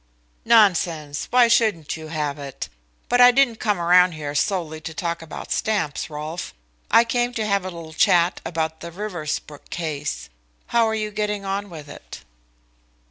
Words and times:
"Nonsense! 0.45 1.27
Why 1.29 1.47
shouldn't 1.47 1.95
you 1.95 2.07
have 2.07 2.39
it? 2.39 2.69
But 3.07 3.21
I 3.21 3.29
didn't 3.29 3.57
come 3.59 3.77
round 3.77 4.15
here 4.15 4.33
solely 4.33 4.81
to 4.81 4.95
talk 4.95 5.21
about 5.21 5.51
stamps, 5.51 6.09
Rolfe. 6.09 6.55
I 6.89 7.03
came 7.03 7.35
to 7.35 7.45
have 7.45 7.61
a 7.65 7.69
little 7.69 7.93
chat 7.93 8.41
about 8.43 8.79
the 8.79 8.91
Riversbrook 8.91 9.69
case. 9.69 10.31
How 10.73 10.87
are 10.87 10.95
you 10.95 11.11
getting 11.11 11.45
on 11.45 11.69
with 11.69 11.87
it?" 11.87 12.23